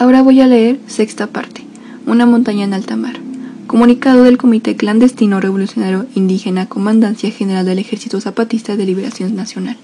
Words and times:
Ahora 0.00 0.22
voy 0.22 0.40
a 0.40 0.46
leer 0.46 0.78
sexta 0.86 1.26
parte, 1.26 1.64
Una 2.06 2.24
montaña 2.24 2.62
en 2.62 2.72
alta 2.72 2.94
mar. 2.94 3.18
Comunicado 3.66 4.22
del 4.22 4.38
Comité 4.38 4.76
Clandestino 4.76 5.40
Revolucionario 5.40 6.06
Indígena 6.14 6.68
Comandancia 6.68 7.32
General 7.32 7.66
del 7.66 7.80
Ejército 7.80 8.20
Zapatista 8.20 8.76
de 8.76 8.86
Liberación 8.86 9.34
Nacional, 9.34 9.76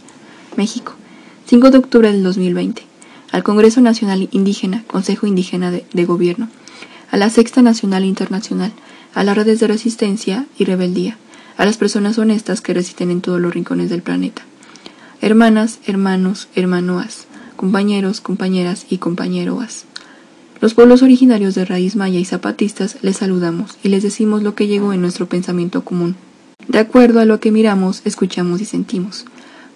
México, 0.57 0.95
5 1.47 1.73
de 1.73 1.79
octubre 1.79 2.13
del 2.13 2.23
2020. 2.23 2.83
Al 3.33 3.43
Congreso 3.43 3.81
Nacional 3.81 4.29
Indígena, 4.31 4.85
Consejo 4.87 5.27
Indígena 5.27 5.73
de, 5.73 6.05
Gobierno, 6.05 6.49
a 7.11 7.17
la 7.17 7.29
Sexta 7.29 7.61
Nacional 7.61 8.05
Internacional, 8.05 8.71
a 9.15 9.25
las 9.25 9.37
redes 9.37 9.59
de 9.59 9.67
resistencia 9.67 10.47
y 10.57 10.65
rebeldía, 10.65 11.19
a 11.57 11.65
las 11.65 11.77
personas 11.77 12.19
honestas 12.19 12.61
que 12.61 12.73
resisten 12.73 13.11
en 13.11 13.21
todos 13.21 13.41
los 13.41 13.53
rincones 13.53 13.91
del 13.91 14.03
planeta. 14.03 14.43
Hermanas, 15.21 15.81
hermanos, 15.87 16.47
hermanoas, 16.55 17.27
compañeros, 17.57 18.21
compañeras 18.21 18.87
y 18.89 18.99
compañeroas. 18.99 19.87
Los 20.61 20.75
pueblos 20.75 21.03
originarios 21.03 21.55
de 21.55 21.65
raíz 21.65 21.97
maya 21.97 22.19
y 22.19 22.25
zapatistas 22.25 22.97
les 23.03 23.19
saludamos 23.19 23.77
y 23.83 23.89
les 23.89 24.03
decimos 24.03 24.43
lo 24.43 24.55
que 24.55 24.67
llegó 24.67 24.93
en 24.93 25.01
nuestro 25.01 25.27
pensamiento 25.27 25.85
común, 25.85 26.17
de 26.69 26.79
acuerdo 26.79 27.21
a 27.21 27.25
lo 27.25 27.41
que 27.41 27.51
miramos, 27.51 28.03
escuchamos 28.05 28.61
y 28.61 28.65
sentimos. 28.65 29.27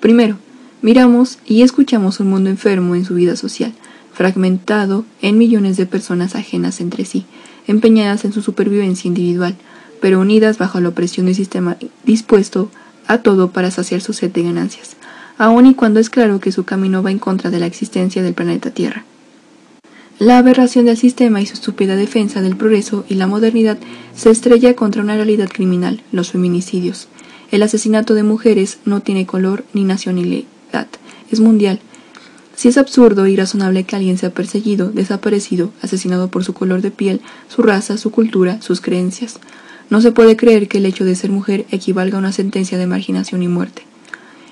Primero, 0.01 0.38
miramos 0.80 1.38
y 1.45 1.62
escuchamos 1.62 2.21
un 2.21 2.30
mundo 2.30 2.49
enfermo 2.49 2.95
en 2.95 3.05
su 3.05 3.15
vida 3.15 3.37
social, 3.37 3.73
fragmentado 4.12 5.05
en 5.21 5.37
millones 5.37 5.77
de 5.77 5.87
personas 5.87 6.35
ajenas 6.35 6.80
entre 6.80 7.05
sí, 7.05 7.27
empeñadas 7.66 8.24
en 8.24 8.33
su 8.33 8.41
supervivencia 8.41 9.09
individual, 9.09 9.57
pero 10.01 10.21
unidas 10.21 10.59
bajo 10.59 10.80
la 10.80 10.88
opresión 10.88 11.27
del 11.27 11.35
sistema 11.35 11.77
dispuesto 12.05 12.71
a 13.07 13.19
todo 13.19 13.51
para 13.51 13.71
saciar 13.71 14.01
su 14.01 14.13
sed 14.13 14.30
de 14.30 14.45
ganancias, 14.45 14.97
aun 15.38 15.66
y 15.66 15.74
cuando 15.74 16.01
es 16.01 16.09
claro 16.09 16.41
que 16.41 16.52
su 16.52 16.65
camino 16.65 17.02
va 17.02 17.10
en 17.10 17.19
contra 17.19 17.51
de 17.51 17.59
la 17.59 17.66
existencia 17.66 18.23
del 18.23 18.35
planeta 18.35 18.71
Tierra. 18.71 19.05
La 20.19 20.39
aberración 20.39 20.85
del 20.85 20.97
sistema 20.97 21.41
y 21.41 21.47
su 21.47 21.55
estúpida 21.55 21.95
defensa 21.95 22.43
del 22.43 22.57
progreso 22.57 23.05
y 23.09 23.15
la 23.15 23.29
modernidad 23.29 23.79
se 24.16 24.30
estrella 24.30 24.75
contra 24.75 25.01
una 25.01 25.15
realidad 25.15 25.49
criminal, 25.49 26.02
los 26.10 26.33
feminicidios. 26.33 27.07
El 27.52 27.63
asesinato 27.63 28.15
de 28.15 28.25
mujeres 28.25 28.79
no 28.85 29.01
tiene 29.01 29.27
color 29.27 29.65
ni 29.75 29.85
nacionalidad, 29.85 30.88
es 31.30 31.38
mundial. 31.38 31.79
Si 32.57 32.66
es 32.66 32.79
absurdo 32.79 33.29
y 33.29 33.37
razonable 33.37 33.85
que 33.85 33.95
alguien 33.95 34.19
sea 34.19 34.30
perseguido, 34.30 34.91
desaparecido, 34.91 35.71
asesinado 35.83 36.27
por 36.32 36.43
su 36.43 36.53
color 36.53 36.82
de 36.82 36.91
piel, 36.91 37.21
su 37.47 37.63
raza, 37.63 37.97
su 37.97 38.10
cultura, 38.10 38.60
sus 38.60 38.80
creencias. 38.80 39.38
No 39.88 40.01
se 40.01 40.10
puede 40.10 40.37
creer 40.37 40.66
que 40.66 40.79
el 40.79 40.87
hecho 40.87 41.05
de 41.05 41.15
ser 41.15 41.30
mujer 41.30 41.65
equivalga 41.71 42.16
a 42.16 42.19
una 42.19 42.32
sentencia 42.32 42.77
de 42.77 42.88
marginación 42.88 43.45
y 43.45 43.49
muerte. 43.49 43.82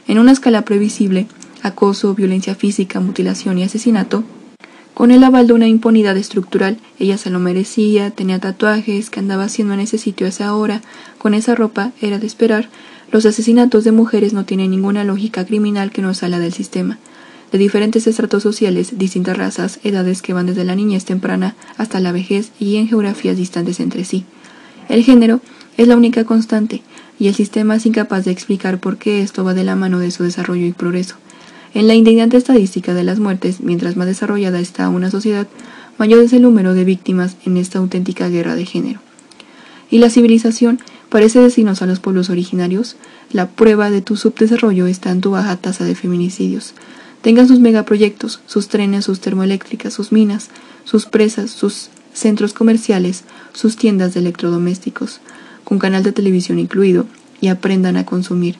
En 0.06 0.20
una 0.20 0.30
escala 0.30 0.62
previsible, 0.62 1.26
acoso, 1.62 2.14
violencia 2.14 2.54
física, 2.54 3.00
mutilación 3.00 3.58
y 3.58 3.64
asesinato 3.64 4.22
con 4.96 5.10
el 5.10 5.22
aval 5.24 5.46
de 5.46 5.52
una 5.52 5.68
impunidad 5.68 6.16
estructural, 6.16 6.78
ella 6.98 7.18
se 7.18 7.28
lo 7.28 7.38
merecía, 7.38 8.12
tenía 8.12 8.38
tatuajes, 8.38 9.10
que 9.10 9.20
andaba 9.20 9.44
haciendo 9.44 9.74
en 9.74 9.80
ese 9.80 9.98
sitio 9.98 10.24
a 10.26 10.30
esa 10.30 10.54
hora, 10.54 10.80
con 11.18 11.34
esa 11.34 11.54
ropa, 11.54 11.92
era 12.00 12.18
de 12.18 12.26
esperar. 12.26 12.70
Los 13.12 13.26
asesinatos 13.26 13.84
de 13.84 13.92
mujeres 13.92 14.32
no 14.32 14.46
tienen 14.46 14.70
ninguna 14.70 15.04
lógica 15.04 15.44
criminal 15.44 15.90
que 15.90 16.00
no 16.00 16.14
salga 16.14 16.38
del 16.38 16.54
sistema. 16.54 16.96
De 17.52 17.58
diferentes 17.58 18.06
estratos 18.06 18.42
sociales, 18.42 18.96
distintas 18.96 19.36
razas, 19.36 19.80
edades 19.84 20.22
que 20.22 20.32
van 20.32 20.46
desde 20.46 20.64
la 20.64 20.74
niñez 20.74 21.04
temprana 21.04 21.56
hasta 21.76 22.00
la 22.00 22.12
vejez 22.12 22.52
y 22.58 22.76
en 22.76 22.88
geografías 22.88 23.36
distantes 23.36 23.80
entre 23.80 24.02
sí. 24.06 24.24
El 24.88 25.04
género 25.04 25.42
es 25.76 25.88
la 25.88 25.98
única 25.98 26.24
constante, 26.24 26.80
y 27.18 27.28
el 27.28 27.34
sistema 27.34 27.76
es 27.76 27.84
incapaz 27.84 28.24
de 28.24 28.30
explicar 28.30 28.80
por 28.80 28.96
qué 28.96 29.20
esto 29.20 29.44
va 29.44 29.52
de 29.52 29.64
la 29.64 29.76
mano 29.76 29.98
de 29.98 30.10
su 30.10 30.22
desarrollo 30.22 30.64
y 30.64 30.72
progreso. 30.72 31.16
En 31.74 31.88
la 31.88 31.94
indignante 31.94 32.36
estadística 32.36 32.94
de 32.94 33.04
las 33.04 33.18
muertes, 33.18 33.60
mientras 33.60 33.96
más 33.96 34.06
desarrollada 34.06 34.60
está 34.60 34.88
una 34.88 35.10
sociedad, 35.10 35.46
mayor 35.98 36.20
es 36.22 36.32
el 36.32 36.42
número 36.42 36.74
de 36.74 36.84
víctimas 36.84 37.36
en 37.44 37.56
esta 37.56 37.78
auténtica 37.78 38.28
guerra 38.28 38.54
de 38.54 38.64
género. 38.64 39.00
Y 39.90 39.98
la 39.98 40.10
civilización 40.10 40.80
parece 41.08 41.40
decirnos 41.40 41.82
a 41.82 41.86
los 41.86 42.00
pueblos 42.00 42.30
originarios, 42.30 42.96
la 43.32 43.48
prueba 43.48 43.90
de 43.90 44.02
tu 44.02 44.16
subdesarrollo 44.16 44.86
está 44.86 45.10
en 45.10 45.20
tu 45.20 45.32
baja 45.32 45.56
tasa 45.56 45.84
de 45.84 45.94
feminicidios. 45.94 46.74
Tengan 47.22 47.48
sus 47.48 47.60
megaproyectos, 47.60 48.40
sus 48.46 48.68
trenes, 48.68 49.04
sus 49.04 49.20
termoeléctricas, 49.20 49.92
sus 49.92 50.12
minas, 50.12 50.50
sus 50.84 51.06
presas, 51.06 51.50
sus 51.50 51.90
centros 52.12 52.52
comerciales, 52.52 53.24
sus 53.52 53.76
tiendas 53.76 54.14
de 54.14 54.20
electrodomésticos, 54.20 55.20
con 55.64 55.78
canal 55.78 56.02
de 56.02 56.12
televisión 56.12 56.58
incluido, 56.58 57.06
y 57.40 57.48
aprendan 57.48 57.96
a 57.96 58.06
consumir. 58.06 58.56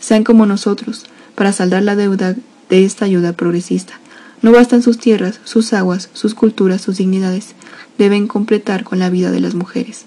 Sean 0.00 0.24
como 0.24 0.46
nosotros, 0.46 1.04
para 1.34 1.52
saldar 1.52 1.82
la 1.82 1.96
deuda 1.96 2.36
de 2.68 2.84
esta 2.84 3.04
ayuda 3.04 3.32
progresista. 3.32 4.00
No 4.40 4.52
bastan 4.52 4.82
sus 4.82 4.98
tierras, 4.98 5.40
sus 5.44 5.72
aguas, 5.72 6.10
sus 6.12 6.34
culturas, 6.34 6.80
sus 6.80 6.98
dignidades. 6.98 7.54
Deben 7.98 8.28
completar 8.28 8.84
con 8.84 8.98
la 8.98 9.10
vida 9.10 9.30
de 9.30 9.40
las 9.40 9.54
mujeres. 9.54 10.04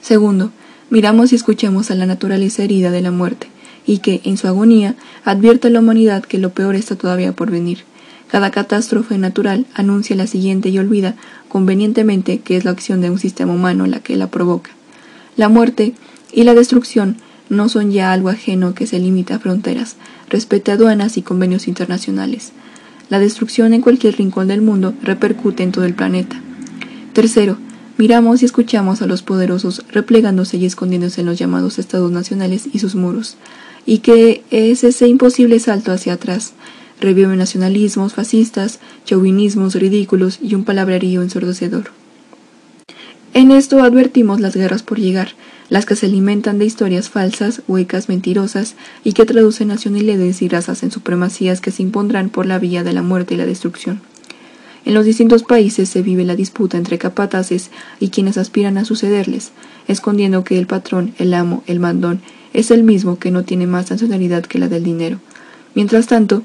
Segundo, 0.00 0.52
miramos 0.88 1.32
y 1.32 1.36
escuchemos 1.36 1.90
a 1.90 1.96
la 1.96 2.06
naturaleza 2.06 2.62
herida 2.62 2.90
de 2.90 3.00
la 3.00 3.10
muerte, 3.10 3.48
y 3.86 3.98
que, 3.98 4.20
en 4.24 4.36
su 4.36 4.46
agonía, 4.46 4.94
advierte 5.24 5.68
a 5.68 5.70
la 5.70 5.80
humanidad 5.80 6.24
que 6.24 6.38
lo 6.38 6.50
peor 6.50 6.76
está 6.76 6.96
todavía 6.96 7.32
por 7.32 7.50
venir. 7.50 7.78
Cada 8.28 8.50
catástrofe 8.50 9.18
natural 9.18 9.66
anuncia 9.74 10.16
la 10.16 10.26
siguiente 10.26 10.68
y 10.68 10.78
olvida 10.78 11.14
convenientemente 11.48 12.38
que 12.38 12.56
es 12.56 12.64
la 12.64 12.72
acción 12.72 13.00
de 13.00 13.10
un 13.10 13.18
sistema 13.18 13.52
humano 13.52 13.86
la 13.86 14.00
que 14.00 14.16
la 14.16 14.28
provoca. 14.28 14.70
La 15.36 15.48
muerte 15.48 15.94
y 16.32 16.42
la 16.42 16.54
destrucción 16.54 17.16
no 17.48 17.68
son 17.68 17.92
ya 17.92 18.12
algo 18.12 18.28
ajeno 18.28 18.74
que 18.74 18.86
se 18.86 18.98
limita 18.98 19.36
a 19.36 19.38
fronteras, 19.38 19.96
respete 20.28 20.72
aduanas 20.72 21.16
y 21.16 21.22
convenios 21.22 21.68
internacionales. 21.68 22.52
La 23.08 23.20
destrucción 23.20 23.72
en 23.72 23.82
cualquier 23.82 24.16
rincón 24.16 24.48
del 24.48 24.62
mundo 24.62 24.94
repercute 25.02 25.62
en 25.62 25.72
todo 25.72 25.84
el 25.84 25.94
planeta. 25.94 26.40
Tercero, 27.12 27.56
miramos 27.98 28.42
y 28.42 28.44
escuchamos 28.44 29.00
a 29.00 29.06
los 29.06 29.22
poderosos 29.22 29.84
replegándose 29.92 30.56
y 30.56 30.66
escondiéndose 30.66 31.20
en 31.20 31.26
los 31.26 31.38
llamados 31.38 31.78
estados 31.78 32.10
nacionales 32.10 32.68
y 32.72 32.80
sus 32.80 32.94
muros, 32.94 33.36
y 33.86 33.98
que 33.98 34.42
es 34.50 34.82
ese 34.82 35.06
imposible 35.06 35.60
salto 35.60 35.92
hacia 35.92 36.14
atrás. 36.14 36.52
Reviven 37.00 37.38
nacionalismos 37.38 38.14
fascistas, 38.14 38.80
chauvinismos 39.04 39.74
ridículos 39.74 40.38
y 40.42 40.54
un 40.54 40.64
palabrerío 40.64 41.22
ensordecedor. 41.22 41.95
En 43.36 43.50
esto 43.50 43.82
advertimos 43.82 44.40
las 44.40 44.56
guerras 44.56 44.82
por 44.82 44.98
llegar, 44.98 45.32
las 45.68 45.84
que 45.84 45.94
se 45.94 46.06
alimentan 46.06 46.58
de 46.58 46.64
historias 46.64 47.10
falsas, 47.10 47.60
huecas, 47.68 48.08
mentirosas 48.08 48.76
y 49.04 49.12
que 49.12 49.26
traducen 49.26 49.68
nacionalidades 49.68 50.40
y 50.40 50.48
razas 50.48 50.82
en 50.82 50.90
supremacías 50.90 51.60
que 51.60 51.70
se 51.70 51.82
impondrán 51.82 52.30
por 52.30 52.46
la 52.46 52.58
vía 52.58 52.82
de 52.82 52.94
la 52.94 53.02
muerte 53.02 53.34
y 53.34 53.36
la 53.36 53.44
destrucción. 53.44 54.00
En 54.86 54.94
los 54.94 55.04
distintos 55.04 55.42
países 55.42 55.90
se 55.90 56.00
vive 56.00 56.24
la 56.24 56.34
disputa 56.34 56.78
entre 56.78 56.96
capataces 56.96 57.70
y 58.00 58.08
quienes 58.08 58.38
aspiran 58.38 58.78
a 58.78 58.86
sucederles, 58.86 59.52
escondiendo 59.86 60.42
que 60.42 60.58
el 60.58 60.66
patrón, 60.66 61.12
el 61.18 61.34
amo, 61.34 61.62
el 61.66 61.78
mandón, 61.78 62.22
es 62.54 62.70
el 62.70 62.84
mismo 62.84 63.18
que 63.18 63.32
no 63.32 63.44
tiene 63.44 63.66
más 63.66 63.90
nacionalidad 63.90 64.46
que 64.46 64.58
la 64.58 64.68
del 64.68 64.82
dinero. 64.82 65.20
Mientras 65.74 66.06
tanto, 66.06 66.42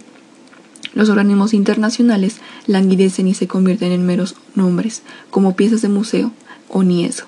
los 0.94 1.08
organismos 1.08 1.53
internacionales 1.53 2.41
languidecen 2.68 3.29
y 3.29 3.34
se 3.34 3.47
convierten 3.47 3.94
en 3.94 4.06
meros 4.06 4.35
nombres, 4.56 5.03
como 5.29 5.56
piezas 5.56 5.81
de 5.81 5.88
museo, 5.88 6.34
o 6.72 6.84
ni 6.84 7.06
eso. 7.06 7.26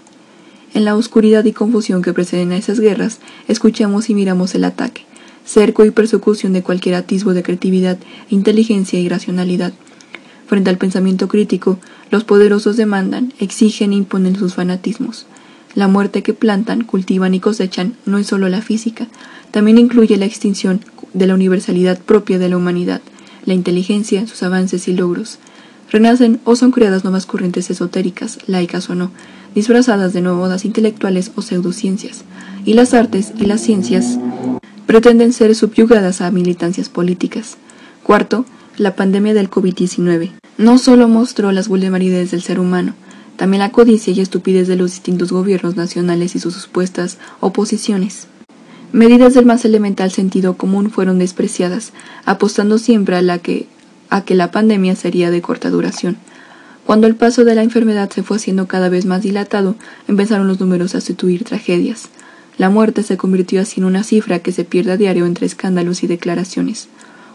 En 0.73 0.85
la 0.85 0.95
oscuridad 0.95 1.45
y 1.45 1.53
confusión 1.53 2.01
que 2.01 2.13
preceden 2.13 2.51
a 2.51 2.57
esas 2.57 2.79
guerras, 2.79 3.19
escuchamos 3.47 4.09
y 4.09 4.15
miramos 4.15 4.55
el 4.55 4.63
ataque, 4.63 5.05
cerco 5.45 5.85
y 5.85 5.91
persecución 5.91 6.53
de 6.53 6.63
cualquier 6.63 6.95
atisbo 6.95 7.33
de 7.33 7.43
creatividad, 7.43 7.97
inteligencia 8.29 8.99
y 8.99 9.07
racionalidad. 9.07 9.73
Frente 10.47 10.69
al 10.69 10.77
pensamiento 10.77 11.27
crítico, 11.27 11.77
los 12.09 12.23
poderosos 12.23 12.75
demandan, 12.77 13.33
exigen 13.39 13.93
e 13.93 13.97
imponen 13.97 14.35
sus 14.35 14.55
fanatismos. 14.55 15.27
La 15.75 15.87
muerte 15.87 16.23
que 16.23 16.33
plantan, 16.33 16.83
cultivan 16.83 17.33
y 17.33 17.39
cosechan 17.39 17.95
no 18.05 18.17
es 18.17 18.27
solo 18.27 18.49
la 18.49 18.61
física, 18.61 19.07
también 19.51 19.77
incluye 19.77 20.17
la 20.17 20.25
extinción 20.25 20.81
de 21.13 21.27
la 21.27 21.33
universalidad 21.33 21.99
propia 21.99 22.39
de 22.39 22.49
la 22.49 22.57
humanidad, 22.57 23.01
la 23.45 23.53
inteligencia, 23.53 24.25
sus 24.27 24.43
avances 24.43 24.87
y 24.87 24.93
logros. 24.93 25.39
Renacen 25.91 26.39
o 26.43 26.55
son 26.55 26.71
creadas 26.71 27.03
nuevas 27.03 27.25
corrientes 27.25 27.69
esotéricas, 27.69 28.39
laicas 28.47 28.89
o 28.89 28.95
no, 28.95 29.11
disfrazadas 29.53 30.13
de 30.13 30.21
nuevas 30.21 30.65
intelectuales 30.65 31.31
o 31.35 31.41
pseudociencias, 31.41 32.23
y 32.65 32.73
las 32.73 32.93
artes 32.93 33.33
y 33.37 33.45
las 33.45 33.61
ciencias 33.61 34.17
pretenden 34.85 35.33
ser 35.33 35.53
subyugadas 35.55 36.21
a 36.21 36.31
militancias 36.31 36.89
políticas. 36.89 37.57
Cuarto, 38.03 38.45
la 38.77 38.95
pandemia 38.95 39.33
del 39.33 39.49
COVID-19 39.49 40.31
no 40.57 40.77
solo 40.77 41.07
mostró 41.07 41.51
las 41.51 41.67
vulnerabilidades 41.67 42.31
del 42.31 42.41
ser 42.41 42.59
humano, 42.59 42.93
también 43.37 43.59
la 43.59 43.71
codicia 43.71 44.13
y 44.13 44.21
estupidez 44.21 44.67
de 44.67 44.75
los 44.75 44.91
distintos 44.91 45.31
gobiernos 45.31 45.75
nacionales 45.75 46.35
y 46.35 46.39
sus 46.39 46.53
supuestas 46.53 47.17
oposiciones. 47.39 48.27
Medidas 48.91 49.33
del 49.33 49.47
más 49.47 49.65
elemental 49.65 50.11
sentido 50.11 50.55
común 50.55 50.91
fueron 50.91 51.17
despreciadas, 51.17 51.93
apostando 52.25 52.77
siempre 52.77 53.15
a 53.15 53.23
la 53.23 53.39
que 53.39 53.67
a 54.13 54.23
que 54.23 54.35
la 54.35 54.51
pandemia 54.51 54.95
sería 54.95 55.31
de 55.31 55.41
corta 55.41 55.71
duración. 55.71 56.17
Cuando 56.85 57.07
el 57.07 57.15
paso 57.15 57.45
de 57.45 57.55
la 57.55 57.63
enfermedad 57.63 58.11
se 58.11 58.21
fue 58.21 58.37
haciendo 58.37 58.67
cada 58.67 58.87
vez 58.87 59.05
más 59.05 59.23
dilatado, 59.23 59.75
empezaron 60.07 60.47
los 60.47 60.59
números 60.59 60.93
a 60.93 61.01
sustituir 61.01 61.43
tragedias. 61.43 62.09
La 62.59 62.69
muerte 62.69 63.01
se 63.01 63.17
convirtió 63.17 63.59
así 63.59 63.79
en 63.79 63.85
una 63.85 64.03
cifra 64.03 64.37
que 64.37 64.51
se 64.51 64.65
pierde 64.65 64.91
a 64.91 64.97
diario 64.97 65.25
entre 65.25 65.47
escándalos 65.47 66.03
y 66.03 66.07
declaraciones, 66.07 66.89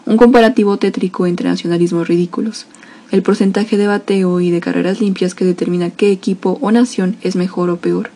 un 0.06 0.16
comparativo 0.16 0.76
tétrico 0.76 1.26
entre 1.26 1.48
nacionalismos 1.48 2.06
ridículos. 2.06 2.66
el 3.10 3.22
porcentaje 3.22 3.76
de 3.76 3.88
bateo 3.88 4.38
y 4.40 4.50
de 4.50 4.60
carreras 4.60 5.00
limpias 5.00 5.34
que 5.34 5.46
determina 5.46 5.90
qué 5.90 6.12
equipo 6.12 6.58
o 6.60 6.70
nación 6.70 7.16
es 7.22 7.34
mejor 7.34 7.70
o 7.70 7.78
peor. 7.78 8.10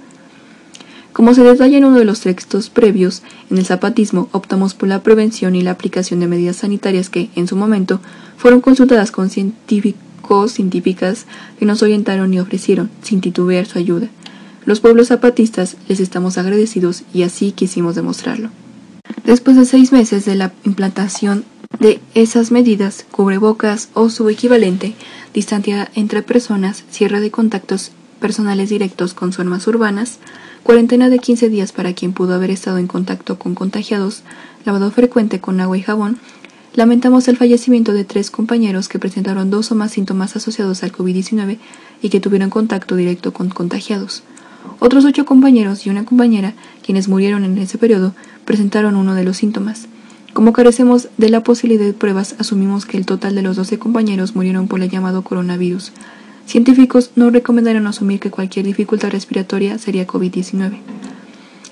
Como 1.13 1.35
se 1.35 1.43
detalla 1.43 1.77
en 1.77 1.85
uno 1.85 1.99
de 1.99 2.07
los 2.07 2.21
textos 2.21 2.71
previos, 2.71 3.23
en 3.51 3.59
el 3.59 3.67
zapatismo 3.67 4.29
optamos 4.33 4.75
por 4.75 4.89
la 4.89 5.03
prevención 5.03 5.55
y 5.55 5.61
la 5.61 5.73
aplicación 5.73 6.21
de 6.21 6.27
medidas 6.27 6.57
sanitarias 6.57 7.11
que, 7.11 7.29
en 7.37 7.47
su 7.47 7.57
momento, 7.57 8.01
fueron 8.39 8.63
consultadas 8.63 9.11
con 9.11 9.29
científicos, 9.29 10.53
científicas 10.53 11.27
que 11.59 11.67
nos 11.67 11.83
orientaron 11.83 12.33
y 12.33 12.41
ofrecieron, 12.41 12.91
sin 13.03 13.21
titubear, 13.21 13.67
su 13.67 13.79
ayuda. 13.79 14.09
Los 14.65 14.81
pueblos 14.81 15.09
zapatistas 15.09 15.77
les 15.89 16.01
estamos 16.01 16.39
agradecidos 16.39 17.03
y 17.13 17.25
así 17.25 17.53
quisimos 17.53 17.95
demostrarlo. 17.95 18.51
Después 19.25 19.57
de 19.57 19.67
seis 19.67 19.93
meses 19.93 20.25
de 20.25 20.35
la 20.37 20.53
implantación 20.65 21.45
de 21.79 22.01
esas 22.15 22.51
medidas, 22.53 23.05
cubrebocas 23.11 23.89
o 23.93 24.09
su 24.09 24.29
equivalente, 24.29 24.95
distancia 25.35 25.91
entre 25.95 26.23
personas, 26.23 26.85
cierre 26.91 27.21
de 27.21 27.31
contactos 27.31 27.91
personales 28.21 28.71
directos 28.71 29.15
con 29.15 29.33
zonas 29.33 29.67
urbanas, 29.67 30.19
cuarentena 30.63 31.09
de 31.09 31.19
15 31.19 31.49
días 31.49 31.73
para 31.73 31.93
quien 31.93 32.13
pudo 32.13 32.35
haber 32.35 32.51
estado 32.51 32.79
en 32.79 32.87
contacto 32.87 33.39
con 33.39 33.55
contagiados, 33.55 34.23
lavado 34.65 34.91
frecuente 34.91 35.41
con 35.41 35.61
agua 35.61 35.77
y 35.77 35.83
jabón, 35.83 36.19
lamentamos 36.75 37.29
el 37.29 37.37
fallecimiento 37.37 37.93
de 37.93 38.05
tres 38.05 38.31
compañeros 38.31 38.89
que 38.89 38.99
presentaron 38.99 39.51
dos 39.51 39.73
o 39.73 39.75
más 39.75 39.93
síntomas 39.93 40.37
asociados 40.37 40.83
al 40.83 40.93
COVID-19 40.93 41.59
y 42.01 42.09
que 42.09 42.21
tuvieron 42.21 42.51
contacto 42.51 42.97
directo 42.97 43.33
con 43.33 43.49
contagiados. 43.51 44.23
Otros 44.79 45.05
ocho 45.05 45.25
compañeros 45.25 45.87
y 45.87 45.91
una 45.91 46.05
compañera, 46.05 46.55
quienes 46.85 47.09
murieron 47.09 47.45
en 47.45 47.59
ese 47.59 47.79
periodo, 47.79 48.15
presentaron 48.45 48.97
uno 48.97 49.15
de 49.15 49.25
los 49.25 49.37
síntomas. 49.37 49.89
Como 50.33 50.53
carecemos 50.53 51.09
de 51.19 51.29
la 51.29 51.43
posibilidad 51.43 51.85
de 51.85 51.93
pruebas, 51.93 52.37
asumimos 52.39 52.87
que 52.87 52.97
el 52.97 53.05
total 53.05 53.35
de 53.35 53.43
los 53.43 53.57
12 53.57 53.79
compañeros 53.79 54.35
murieron 54.35 54.67
por 54.67 54.81
el 54.81 54.89
llamado 54.89 55.23
coronavirus. 55.23 55.93
Científicos 56.53 57.13
no 57.17 57.31
recomendaron 57.31 57.87
asumir 57.87 58.21
que 58.21 58.31
cualquier 58.31 58.67
dificultad 58.67 59.09
respiratoria 59.09 59.79
sería 59.79 60.07
COVID-19. 60.07 60.81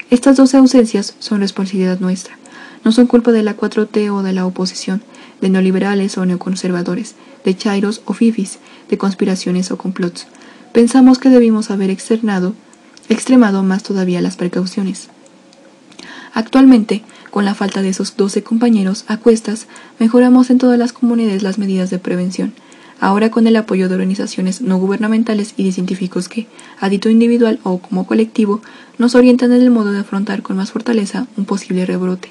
Estas 0.08 0.38
12 0.38 0.56
ausencias 0.56 1.16
son 1.18 1.40
responsabilidad 1.40 2.00
nuestra. 2.00 2.38
No 2.82 2.90
son 2.90 3.06
culpa 3.06 3.30
de 3.30 3.42
la 3.42 3.58
4T 3.58 4.10
o 4.10 4.22
de 4.22 4.32
la 4.32 4.46
oposición, 4.46 5.02
de 5.42 5.50
neoliberales 5.50 6.16
o 6.16 6.24
neoconservadores, 6.24 7.14
de 7.44 7.54
chairos 7.54 8.00
o 8.06 8.14
fifis, 8.14 8.58
de 8.88 8.96
conspiraciones 8.96 9.70
o 9.70 9.76
complots. 9.76 10.26
Pensamos 10.72 11.18
que 11.18 11.28
debimos 11.28 11.70
haber 11.70 11.90
externado, 11.90 12.54
extremado 13.10 13.62
más 13.62 13.82
todavía 13.82 14.22
las 14.22 14.36
precauciones. 14.38 15.10
Actualmente, 16.32 17.02
con 17.30 17.44
la 17.44 17.54
falta 17.54 17.82
de 17.82 17.90
esos 17.90 18.16
12 18.16 18.42
compañeros 18.42 19.04
a 19.08 19.18
cuestas, 19.18 19.66
mejoramos 19.98 20.48
en 20.48 20.56
todas 20.56 20.78
las 20.78 20.94
comunidades 20.94 21.42
las 21.42 21.58
medidas 21.58 21.90
de 21.90 21.98
prevención. 21.98 22.54
Ahora 23.00 23.30
con 23.30 23.46
el 23.46 23.56
apoyo 23.56 23.88
de 23.88 23.94
organizaciones 23.94 24.60
no 24.60 24.76
gubernamentales 24.76 25.54
y 25.56 25.64
de 25.64 25.72
científicos 25.72 26.28
que, 26.28 26.46
a 26.78 26.90
dito 26.90 27.08
individual 27.08 27.58
o 27.62 27.78
como 27.78 28.06
colectivo, 28.06 28.60
nos 28.98 29.14
orientan 29.14 29.52
en 29.52 29.62
el 29.62 29.70
modo 29.70 29.90
de 29.90 30.00
afrontar 30.00 30.42
con 30.42 30.58
más 30.58 30.70
fortaleza 30.70 31.26
un 31.38 31.46
posible 31.46 31.86
rebrote. 31.86 32.30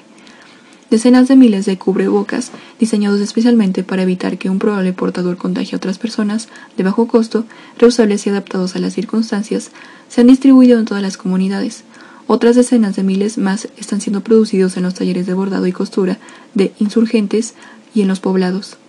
Decenas 0.88 1.26
de 1.26 1.36
miles 1.36 1.66
de 1.66 1.76
cubrebocas, 1.76 2.52
diseñados 2.78 3.20
especialmente 3.20 3.82
para 3.82 4.02
evitar 4.02 4.38
que 4.38 4.48
un 4.48 4.60
probable 4.60 4.92
portador 4.92 5.36
contagie 5.36 5.74
a 5.74 5.76
otras 5.76 5.98
personas, 5.98 6.48
de 6.76 6.84
bajo 6.84 7.08
costo, 7.08 7.44
reusables 7.76 8.26
y 8.26 8.30
adaptados 8.30 8.76
a 8.76 8.78
las 8.78 8.94
circunstancias, 8.94 9.70
se 10.08 10.20
han 10.20 10.28
distribuido 10.28 10.78
en 10.78 10.84
todas 10.84 11.02
las 11.02 11.16
comunidades. 11.16 11.82
Otras 12.28 12.54
decenas 12.54 12.94
de 12.94 13.02
miles 13.02 13.38
más 13.38 13.68
están 13.76 14.00
siendo 14.00 14.22
producidos 14.22 14.76
en 14.76 14.84
los 14.84 14.94
talleres 14.94 15.26
de 15.26 15.34
bordado 15.34 15.66
y 15.66 15.72
costura 15.72 16.18
de 16.54 16.72
insurgentes 16.78 17.54
y 17.92 18.02
en 18.02 18.08
los 18.08 18.20
poblados. 18.20 18.79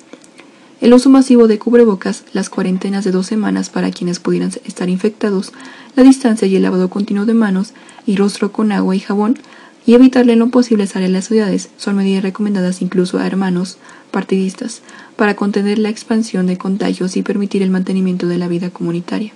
El 0.82 0.96
uso 0.96 1.12
masivo 1.12 1.48
de 1.48 1.60
cubrebocas, 1.60 2.24
las 2.34 2.50
cuarentenas 2.50 3.04
de 3.04 3.12
dos 3.12 3.28
semanas 3.28 3.70
para 3.70 3.92
quienes 3.92 4.20
pudieran 4.20 4.52
estar 4.66 4.90
infectados, 4.90 5.54
la 5.96 6.02
distancia 6.02 6.48
y 6.48 6.56
el 6.56 6.64
lavado 6.64 6.90
continuo 6.90 7.28
de 7.28 7.36
manos 7.36 7.74
y 8.08 8.16
rostro 8.16 8.52
con 8.52 8.72
agua 8.72 8.96
y 8.96 9.00
jabón, 9.00 9.38
y 9.86 9.94
evitarle 9.94 10.36
lo 10.36 10.48
posible 10.50 10.88
salir 10.88 11.10
a 11.10 11.12
las 11.12 11.28
ciudades 11.28 11.70
son 11.78 11.98
medidas 11.98 12.24
recomendadas 12.24 12.82
incluso 12.82 13.20
a 13.20 13.28
hermanos 13.28 13.78
partidistas 14.10 14.82
para 15.16 15.36
contener 15.36 15.78
la 15.78 15.90
expansión 15.90 16.48
de 16.48 16.58
contagios 16.58 17.16
y 17.16 17.22
permitir 17.22 17.62
el 17.62 17.70
mantenimiento 17.70 18.28
de 18.28 18.40
la 18.40 18.48
vida 18.48 18.72
comunitaria. 18.72 19.34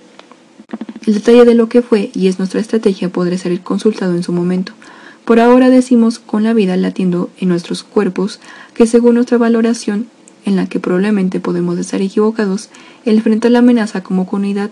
El 1.06 1.14
detalle 1.14 1.44
de 1.44 1.54
lo 1.54 1.68
que 1.68 1.80
fue 1.80 2.10
y 2.12 2.26
es 2.26 2.38
nuestra 2.38 2.60
estrategia 2.60 3.08
podrá 3.08 3.38
ser 3.38 3.60
consultado 3.60 4.16
en 4.16 4.24
su 4.24 4.32
momento. 4.32 4.72
Por 5.24 5.38
ahora 5.38 5.70
decimos 5.70 6.18
con 6.18 6.42
la 6.42 6.54
vida 6.54 6.76
latiendo 6.76 7.30
en 7.38 7.50
nuestros 7.50 7.84
cuerpos 7.84 8.40
que 8.74 8.88
según 8.88 9.14
nuestra 9.14 9.38
valoración, 9.38 10.08
en 10.46 10.56
la 10.56 10.66
que 10.66 10.80
probablemente 10.80 11.40
podemos 11.40 11.78
estar 11.78 12.00
equivocados, 12.00 12.70
el 13.04 13.20
frente 13.20 13.48
a 13.48 13.50
la 13.50 13.58
amenaza 13.58 14.02
como 14.02 14.26
comunidad, 14.26 14.70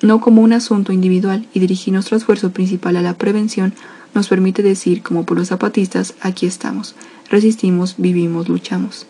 no 0.00 0.20
como 0.20 0.40
un 0.42 0.54
asunto 0.54 0.92
individual 0.92 1.46
y 1.52 1.60
dirigir 1.60 1.92
nuestro 1.92 2.16
esfuerzo 2.16 2.52
principal 2.52 2.96
a 2.96 3.02
la 3.02 3.14
prevención, 3.14 3.74
nos 4.14 4.28
permite 4.28 4.62
decir, 4.62 5.02
como 5.02 5.24
por 5.24 5.36
los 5.36 5.48
zapatistas, 5.48 6.14
aquí 6.20 6.46
estamos, 6.46 6.94
resistimos, 7.30 7.96
vivimos, 7.98 8.48
luchamos. 8.48 9.06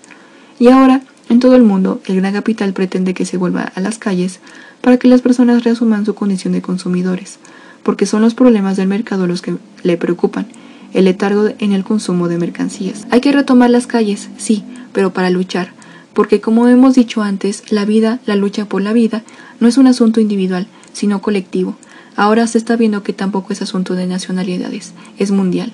Y 0.59 0.69
ahora, 0.69 1.03
en 1.29 1.41
todo 1.41 1.55
el 1.55 1.63
mundo, 1.63 2.01
el 2.07 2.17
gran 2.17 2.33
capital 2.33 2.73
pretende 2.73 3.15
que 3.15 3.27
se 3.27 3.37
vuelva 3.37 3.71
a 3.75 3.81
las 3.81 3.99
calles 3.99 4.41
para 4.81 4.97
que 4.97 5.09
las 5.09 5.21
personas 5.21 5.63
reasuman 5.63 6.07
su 6.07 6.15
condición 6.15 6.55
de 6.55 6.63
consumidores, 6.63 7.39
porque 7.83 8.07
son 8.07 8.23
los 8.23 8.35
problemas 8.35 8.77
del 8.77 8.89
mercado 8.89 9.27
los 9.27 9.43
que 9.43 9.57
le 9.83 9.97
preocupan, 9.99 10.47
el 10.95 11.05
letargo 11.05 11.49
en 11.59 11.73
el 11.73 11.85
consumo 11.85 12.29
de 12.29 12.39
mercancías. 12.39 13.07
Hay 13.11 13.21
que 13.21 13.33
retomar 13.33 13.69
las 13.69 13.87
calles, 13.87 14.31
sí, 14.39 14.65
pero 14.93 15.13
para 15.13 15.31
luchar, 15.31 15.73
porque 16.15 16.41
como 16.41 16.69
hemos 16.69 16.95
dicho 16.95 17.23
antes, 17.23 17.71
la 17.71 17.85
vida, 17.85 18.21
la 18.27 18.37
lucha 18.37 18.67
por 18.67 18.83
la 18.83 18.93
vida, 18.93 19.23
no 19.61 19.69
es 19.69 19.79
un 19.79 19.87
asunto 19.87 20.21
individual, 20.21 20.67
sino 20.93 21.23
colectivo. 21.23 21.77
Ahora 22.17 22.47
se 22.47 22.59
está 22.59 22.77
viendo 22.77 23.03
que 23.03 23.13
tampoco 23.13 23.53
es 23.53 23.63
asunto 23.63 23.95
de 23.95 24.07
nacionalidades, 24.07 24.93
es 25.19 25.31
mundial. 25.31 25.73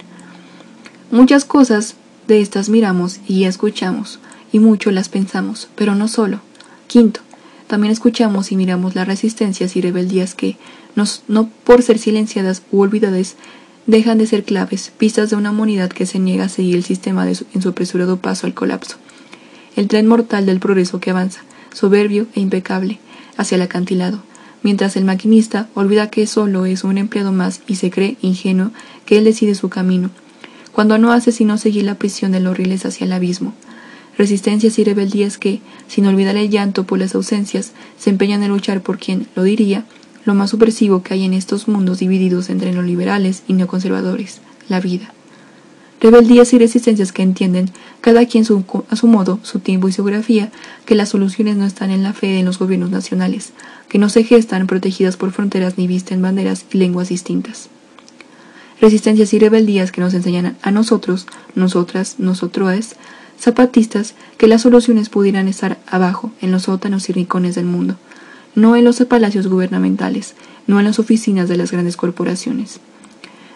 Muchas 1.11 1.45
cosas 1.45 1.95
de 2.29 2.41
estas 2.41 2.69
miramos 2.69 3.21
y 3.27 3.45
escuchamos, 3.45 4.19
y 4.53 4.59
mucho 4.59 4.91
las 4.91 5.09
pensamos, 5.09 5.69
pero 5.75 5.95
no 5.95 6.09
solo. 6.09 6.41
Quinto, 6.87 7.21
también 7.67 7.93
escuchamos 7.93 8.53
y 8.53 8.57
miramos 8.57 8.95
las 8.95 9.07
resistencias 9.07 9.77
y 9.77 9.81
rebeldías 9.81 10.35
que, 10.35 10.57
no 11.29 11.49
por 11.65 11.83
ser 11.83 11.99
silenciadas 11.99 12.63
u 12.71 12.81
olvidadas, 12.81 13.37
dejan 13.87 14.19
de 14.19 14.27
ser 14.27 14.45
claves, 14.45 14.93
pistas 14.97 15.31
de 15.31 15.37
una 15.37 15.51
humanidad 15.51 15.91
que 15.91 16.07
se 16.07 16.19
niega 16.19 16.45
a 16.45 16.49
seguir 16.49 16.77
el 16.77 16.85
sistema 16.85 17.27
en 17.27 17.63
su 17.63 17.69
apresurado 17.69 18.19
paso 18.19 18.47
al 18.47 18.55
colapso. 18.55 18.97
El 19.77 19.89
tren 19.89 20.07
mortal 20.07 20.47
del 20.47 20.61
progreso 20.61 21.01
que 21.01 21.11
avanza, 21.11 21.43
soberbio 21.73 22.27
e 22.35 22.41
impecable, 22.41 22.99
hacia 23.37 23.57
el 23.57 23.63
acantilado, 23.63 24.23
mientras 24.63 24.97
el 24.97 25.05
maquinista 25.05 25.69
olvida 25.75 26.11
que 26.11 26.27
solo 26.27 26.67
es 26.67 26.85
un 26.85 26.99
empleado 26.99 27.33
más 27.33 27.63
y 27.67 27.77
se 27.77 27.91
cree 27.91 28.17
ingenuo 28.23 28.71
que 29.07 29.19
él 29.19 29.25
decide 29.25 29.55
su 29.55 29.69
camino, 29.69 30.11
cuando 30.73 30.99
no 30.99 31.13
hace 31.13 31.33
sino 31.33 31.59
seguir 31.59 31.85
la 31.85 31.97
prisión 31.97 32.33
de 32.33 32.41
los 32.41 32.57
riles 32.57 32.87
hacia 32.87 33.05
el 33.05 33.13
abismo 33.13 33.55
resistencias 34.17 34.79
y 34.79 34.85
rebeldías 34.85 35.39
que, 35.39 35.61
sin 35.89 36.07
olvidar 36.07 36.37
el 36.37 36.51
llanto 36.51 36.85
por 36.85 36.99
las 36.99 37.15
ausencias, 37.15 37.73
se 37.99 38.11
empeñan 38.11 38.43
en 38.43 38.51
luchar 38.51 38.83
por 38.83 38.99
quien, 38.99 39.27
lo 39.35 39.43
diría, 39.43 39.85
lo 40.25 40.35
más 40.35 40.51
supresivo 40.51 41.03
que 41.03 41.15
hay 41.15 41.25
en 41.25 41.35
estos 41.35 41.69
mundos 41.69 41.99
divididos 41.99 42.49
entre 42.49 42.73
neoliberales 42.73 43.43
y 43.47 43.55
neoconservadores, 43.55 44.41
la 44.69 44.81
vida. 44.81 45.13
Rebeldías 46.05 46.53
y 46.53 46.59
resistencias 46.59 47.13
que 47.13 47.23
entienden, 47.23 47.71
cada 48.03 48.27
quien 48.27 48.45
a 48.91 48.97
su 48.97 49.07
modo, 49.07 49.39
su 49.43 49.61
tiempo 49.61 49.89
y 49.89 49.93
su 49.93 50.05
geografía, 50.05 50.53
que 50.85 50.95
las 50.95 51.09
soluciones 51.09 51.57
no 51.57 51.65
están 51.65 51.91
en 51.91 52.03
la 52.03 52.13
fe 52.13 52.27
de 52.27 52.43
los 52.43 52.59
gobiernos 52.59 52.91
nacionales, 52.91 53.55
que 53.89 53.99
no 53.99 54.11
se 54.11 54.23
gestan 54.23 54.67
protegidas 54.67 55.17
por 55.17 55.33
fronteras 55.33 55.79
ni 55.79 55.87
visten 55.87 56.21
banderas 56.21 56.67
y 56.71 56.77
lenguas 56.77 57.09
distintas. 57.09 57.71
Resistencias 58.83 59.33
y 59.33 59.39
rebeldías 59.39 59.93
que 59.93 60.03
nos 60.03 60.13
enseñan 60.13 60.59
a 60.61 60.71
nosotros, 60.71 61.27
nosotras, 61.55 62.17
nosotros, 62.19 62.97
zapatistas 63.41 64.13
que 64.37 64.47
las 64.47 64.61
soluciones 64.61 65.09
pudieran 65.09 65.49
estar 65.49 65.79
abajo, 65.87 66.33
en 66.43 66.53
los 66.53 66.65
sótanos 66.65 67.09
y 67.09 67.15
rincones 67.15 67.55
del 67.55 67.65
mundo, 67.65 67.97
no 68.55 68.77
en 68.77 68.85
los 68.85 68.99
palacios 69.07 69.47
gubernamentales, 69.47 70.35
no 70.67 70.79
en 70.79 70.85
las 70.85 70.99
oficinas 70.99 71.49
de 71.49 71.57
las 71.57 71.73
grandes 71.73 71.97
corporaciones. 71.97 72.79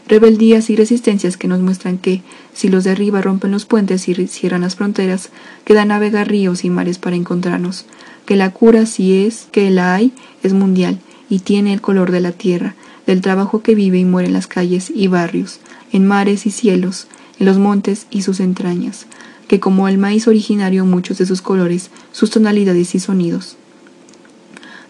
Rebeldías 0.08 0.70
y 0.70 0.76
resistencias 0.76 1.36
que 1.36 1.48
nos 1.48 1.60
muestran 1.60 1.98
que, 1.98 2.22
si 2.54 2.68
los 2.70 2.84
de 2.84 2.90
arriba 2.90 3.20
rompen 3.20 3.50
los 3.50 3.66
puentes 3.66 4.08
y 4.08 4.26
cierran 4.26 4.62
las 4.62 4.74
fronteras, 4.74 5.28
queda 5.66 5.84
navegar 5.84 6.28
ríos 6.28 6.64
y 6.64 6.70
mares 6.70 6.98
para 6.98 7.14
encontrarnos, 7.14 7.84
que 8.24 8.34
la 8.34 8.50
cura, 8.50 8.86
si 8.86 9.26
es 9.26 9.48
que 9.52 9.70
la 9.70 9.94
hay, 9.94 10.12
es 10.42 10.54
mundial 10.54 10.98
y 11.28 11.40
tiene 11.40 11.74
el 11.74 11.82
color 11.82 12.10
de 12.10 12.20
la 12.20 12.32
tierra, 12.32 12.74
del 13.06 13.20
trabajo 13.20 13.62
que 13.62 13.74
vive 13.74 13.98
y 13.98 14.06
muere 14.06 14.28
en 14.28 14.34
las 14.34 14.46
calles 14.46 14.90
y 14.94 15.08
barrios, 15.08 15.60
en 15.92 16.06
mares 16.06 16.46
y 16.46 16.50
cielos, 16.52 17.06
en 17.38 17.44
los 17.44 17.58
montes 17.58 18.06
y 18.10 18.22
sus 18.22 18.40
entrañas, 18.40 19.06
que 19.46 19.60
como 19.60 19.88
el 19.88 19.98
maíz 19.98 20.26
originario 20.26 20.86
muchos 20.86 21.18
de 21.18 21.26
sus 21.26 21.42
colores, 21.42 21.90
sus 22.12 22.30
tonalidades 22.30 22.94
y 22.94 23.00
sonidos. 23.00 23.56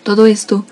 Todo 0.04 0.26
esto 0.26 0.64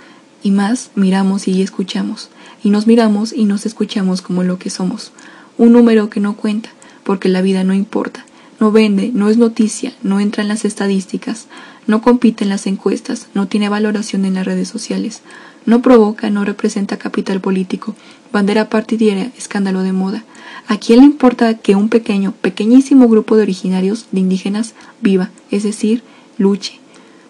y 0.46 0.52
más 0.52 0.92
miramos 0.94 1.48
y 1.48 1.60
escuchamos, 1.60 2.28
y 2.62 2.70
nos 2.70 2.86
miramos 2.86 3.32
y 3.32 3.46
nos 3.46 3.66
escuchamos 3.66 4.22
como 4.22 4.44
lo 4.44 4.60
que 4.60 4.70
somos, 4.70 5.10
un 5.58 5.72
número 5.72 6.08
que 6.08 6.20
no 6.20 6.36
cuenta, 6.36 6.68
porque 7.02 7.28
la 7.28 7.42
vida 7.42 7.64
no 7.64 7.74
importa, 7.74 8.24
no 8.60 8.70
vende, 8.70 9.10
no 9.12 9.28
es 9.28 9.38
noticia, 9.38 9.92
no 10.04 10.20
entra 10.20 10.44
en 10.44 10.48
las 10.48 10.64
estadísticas, 10.64 11.48
no 11.88 12.00
compite 12.00 12.44
en 12.44 12.50
las 12.50 12.68
encuestas, 12.68 13.26
no 13.34 13.48
tiene 13.48 13.68
valoración 13.68 14.24
en 14.24 14.34
las 14.34 14.46
redes 14.46 14.68
sociales, 14.68 15.22
no 15.64 15.82
provoca, 15.82 16.30
no 16.30 16.44
representa 16.44 16.96
capital 16.96 17.40
político, 17.40 17.96
bandera 18.32 18.68
partidaria, 18.68 19.32
escándalo 19.36 19.82
de 19.82 19.90
moda. 19.90 20.22
¿A 20.68 20.76
quién 20.76 21.00
le 21.00 21.06
importa 21.06 21.54
que 21.54 21.74
un 21.74 21.88
pequeño, 21.88 22.30
pequeñísimo 22.40 23.08
grupo 23.08 23.36
de 23.36 23.42
originarios, 23.42 24.06
de 24.12 24.20
indígenas, 24.20 24.74
viva, 25.00 25.30
es 25.50 25.64
decir, 25.64 26.04
luche? 26.38 26.78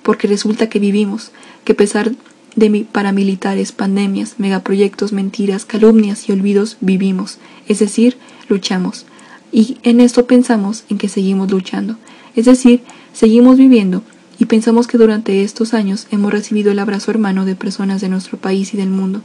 Porque 0.02 0.28
resulta 0.28 0.68
que 0.68 0.80
vivimos, 0.80 1.30
que 1.64 1.72
a 1.72 1.76
pesar 1.76 2.12
de 2.56 2.86
paramilitares, 2.90 3.72
pandemias, 3.72 4.36
megaproyectos, 4.38 5.12
mentiras, 5.12 5.64
calumnias 5.64 6.28
y 6.28 6.32
olvidos, 6.32 6.78
vivimos, 6.80 7.38
es 7.68 7.78
decir, 7.78 8.16
luchamos. 8.48 9.06
Y 9.52 9.78
en 9.82 10.00
esto 10.00 10.26
pensamos 10.26 10.84
en 10.88 10.98
que 10.98 11.08
seguimos 11.08 11.50
luchando, 11.50 11.96
es 12.34 12.46
decir, 12.46 12.82
seguimos 13.12 13.58
viviendo, 13.58 14.02
y 14.38 14.46
pensamos 14.46 14.86
que 14.86 14.98
durante 14.98 15.44
estos 15.44 15.72
años 15.72 16.08
hemos 16.10 16.32
recibido 16.32 16.72
el 16.72 16.78
abrazo 16.78 17.10
hermano 17.10 17.44
de 17.44 17.54
personas 17.56 18.00
de 18.00 18.08
nuestro 18.08 18.38
país 18.38 18.74
y 18.74 18.76
del 18.76 18.90
mundo, 18.90 19.22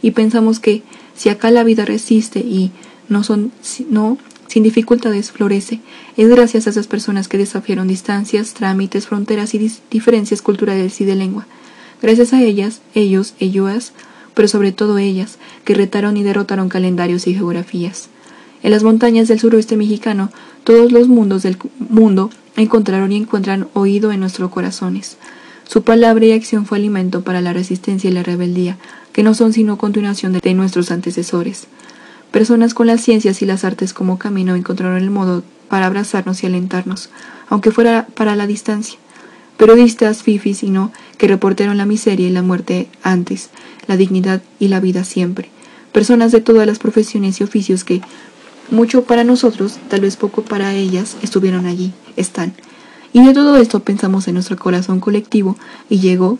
y 0.00 0.12
pensamos 0.12 0.60
que 0.60 0.82
si 1.16 1.30
acá 1.30 1.50
la 1.50 1.64
vida 1.64 1.84
resiste 1.84 2.40
y 2.40 2.70
no 3.08 3.24
son 3.24 3.52
no 3.90 4.18
sin 4.46 4.62
dificultades 4.62 5.32
florece, 5.32 5.80
es 6.16 6.28
gracias 6.28 6.66
a 6.66 6.70
esas 6.70 6.86
personas 6.86 7.28
que 7.28 7.38
desafiaron 7.38 7.88
distancias, 7.88 8.54
trámites, 8.54 9.06
fronteras 9.06 9.54
y 9.54 9.70
diferencias 9.90 10.42
culturales 10.42 11.00
y 11.00 11.04
de 11.04 11.14
lengua. 11.16 11.46
Gracias 12.04 12.34
a 12.34 12.42
ellas, 12.42 12.82
ellos, 12.94 13.32
ellas, 13.40 13.94
pero 14.34 14.46
sobre 14.46 14.72
todo 14.72 14.98
ellas, 14.98 15.38
que 15.64 15.72
retaron 15.72 16.18
y 16.18 16.22
derrotaron 16.22 16.68
calendarios 16.68 17.26
y 17.26 17.32
geografías. 17.32 18.10
En 18.62 18.72
las 18.72 18.82
montañas 18.82 19.26
del 19.26 19.40
suroeste 19.40 19.78
mexicano, 19.78 20.30
todos 20.64 20.92
los 20.92 21.08
mundos 21.08 21.42
del 21.44 21.56
mundo 21.78 22.28
encontraron 22.56 23.10
y 23.10 23.16
encuentran 23.16 23.68
oído 23.72 24.12
en 24.12 24.20
nuestros 24.20 24.50
corazones. 24.50 25.16
Su 25.66 25.82
palabra 25.82 26.26
y 26.26 26.32
acción 26.32 26.66
fue 26.66 26.76
alimento 26.76 27.24
para 27.24 27.40
la 27.40 27.54
resistencia 27.54 28.10
y 28.10 28.12
la 28.12 28.22
rebeldía, 28.22 28.76
que 29.14 29.22
no 29.22 29.32
son 29.32 29.54
sino 29.54 29.78
continuación 29.78 30.34
de 30.34 30.52
nuestros 30.52 30.90
antecesores. 30.90 31.68
Personas 32.30 32.74
con 32.74 32.86
las 32.86 33.00
ciencias 33.00 33.40
y 33.40 33.46
las 33.46 33.64
artes 33.64 33.94
como 33.94 34.18
camino 34.18 34.54
encontraron 34.54 34.98
el 34.98 35.08
modo 35.08 35.42
para 35.70 35.86
abrazarnos 35.86 36.42
y 36.42 36.48
alentarnos, 36.48 37.08
aunque 37.48 37.70
fuera 37.70 38.08
para 38.14 38.36
la 38.36 38.46
distancia. 38.46 38.98
Periodistas, 39.56 40.22
fifis 40.22 40.64
y 40.64 40.68
no, 40.68 40.92
que 41.16 41.28
reportaron 41.28 41.76
la 41.76 41.86
miseria 41.86 42.28
y 42.28 42.30
la 42.30 42.42
muerte 42.42 42.88
antes, 43.02 43.50
la 43.86 43.96
dignidad 43.96 44.42
y 44.58 44.68
la 44.68 44.80
vida 44.80 45.04
siempre. 45.04 45.50
Personas 45.92 46.32
de 46.32 46.40
todas 46.40 46.66
las 46.66 46.78
profesiones 46.78 47.40
y 47.40 47.44
oficios 47.44 47.84
que, 47.84 48.00
mucho 48.70 49.04
para 49.04 49.24
nosotros, 49.24 49.78
tal 49.88 50.00
vez 50.00 50.16
poco 50.16 50.42
para 50.42 50.74
ellas, 50.74 51.16
estuvieron 51.22 51.66
allí, 51.66 51.92
están. 52.16 52.54
Y 53.12 53.24
de 53.24 53.32
todo 53.32 53.56
esto 53.56 53.80
pensamos 53.80 54.26
en 54.26 54.34
nuestro 54.34 54.56
corazón 54.56 55.00
colectivo 55.00 55.56
y 55.88 56.00
llegó 56.00 56.38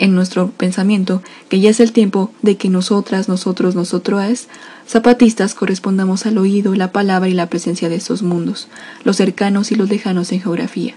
en 0.00 0.14
nuestro 0.14 0.50
pensamiento 0.50 1.22
que 1.50 1.60
ya 1.60 1.68
es 1.68 1.78
el 1.78 1.92
tiempo 1.92 2.32
de 2.40 2.56
que 2.56 2.70
nosotras, 2.70 3.28
nosotros, 3.28 3.74
nosotros, 3.74 4.48
zapatistas, 4.88 5.54
correspondamos 5.54 6.24
al 6.24 6.38
oído, 6.38 6.74
la 6.74 6.90
palabra 6.90 7.28
y 7.28 7.34
la 7.34 7.50
presencia 7.50 7.90
de 7.90 7.96
estos 7.96 8.22
mundos, 8.22 8.68
los 9.04 9.16
cercanos 9.16 9.70
y 9.70 9.74
los 9.74 9.90
lejanos 9.90 10.32
en 10.32 10.40
geografía. 10.40 10.94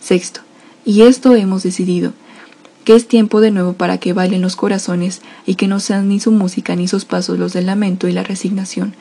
Sexto, 0.00 0.42
y 0.84 1.02
esto 1.02 1.34
hemos 1.34 1.62
decidido, 1.62 2.12
que 2.84 2.96
es 2.96 3.06
tiempo 3.06 3.40
de 3.40 3.50
nuevo 3.50 3.74
para 3.74 3.98
que 3.98 4.12
bailen 4.12 4.42
los 4.42 4.56
corazones 4.56 5.22
y 5.46 5.54
que 5.54 5.68
no 5.68 5.80
sean 5.80 6.08
ni 6.08 6.18
su 6.18 6.32
música 6.32 6.74
ni 6.74 6.88
sus 6.88 7.04
pasos 7.04 7.38
los 7.38 7.52
del 7.52 7.66
lamento 7.66 8.08
y 8.08 8.12
la 8.12 8.24
resignación, 8.24 8.94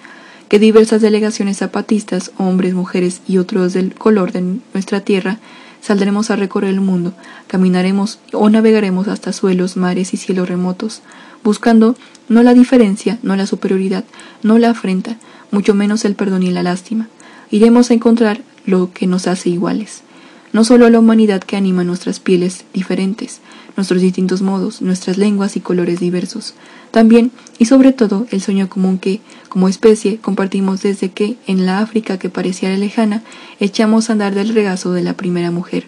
que 0.47 0.59
diversas 0.59 1.01
delegaciones 1.01 1.57
zapatistas, 1.57 2.31
hombres, 2.38 2.73
mujeres 2.73 3.21
y 3.27 3.38
otros 3.38 3.73
del 3.73 3.95
color 3.95 4.31
de 4.31 4.59
nuestra 4.73 5.01
tierra, 5.01 5.39
saldremos 5.81 6.29
a 6.29 6.35
recorrer 6.35 6.69
el 6.69 6.81
mundo, 6.81 7.13
caminaremos 7.47 8.19
o 8.33 8.50
navegaremos 8.50 9.07
hasta 9.07 9.33
suelos, 9.33 9.77
mares 9.77 10.13
y 10.13 10.17
cielos 10.17 10.47
remotos, 10.47 11.01
buscando 11.43 11.95
no 12.29 12.43
la 12.43 12.53
diferencia, 12.53 13.17
no 13.23 13.35
la 13.35 13.47
superioridad, 13.47 14.03
no 14.43 14.59
la 14.59 14.69
afrenta, 14.69 15.17
mucho 15.50 15.73
menos 15.73 16.05
el 16.05 16.13
perdón 16.13 16.43
y 16.43 16.51
la 16.51 16.61
lástima. 16.61 17.07
Iremos 17.50 17.89
a 17.89 17.95
encontrar 17.95 18.41
lo 18.65 18.93
que 18.93 19.07
nos 19.07 19.25
hace 19.25 19.50
iguales 19.50 20.03
no 20.53 20.63
solo 20.63 20.89
la 20.89 21.00
humanidad 21.00 21.41
que 21.41 21.58
anima 21.58 21.84
nuestras 21.84 22.20
pieles 22.20 22.65
diferentes, 22.74 23.39
nuestros 23.77 24.01
distintos 24.01 24.41
modos, 24.41 24.81
nuestras 24.81 25.17
lenguas 25.17 25.55
y 25.55 25.62
colores 25.62 26.00
diversos, 26.00 26.53
también 26.91 27.31
y 27.58 27.65
sobre 27.65 27.93
todo 27.93 28.27
el 28.31 28.41
sueño 28.41 28.70
común 28.70 28.98
que, 28.98 29.22
como 29.50 29.70
especie, 29.70 30.17
compartimos 30.17 30.81
desde 30.81 31.12
que, 31.12 31.38
en 31.48 31.65
la 31.65 31.79
África 31.79 32.20
que 32.20 32.29
pareciera 32.29 32.75
lejana, 32.77 33.24
echamos 33.60 34.10
a 34.10 34.13
andar 34.13 34.36
del 34.36 34.53
regazo 34.53 34.91
de 34.93 35.01
la 35.01 35.13
primera 35.13 35.51
mujer. 35.51 35.86